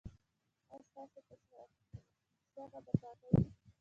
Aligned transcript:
ایا 0.69 0.79
ستاسو 0.87 1.19
کاشوغه 1.27 2.79
به 2.85 2.93
پاکه 3.01 3.27
وي؟ 3.31 3.43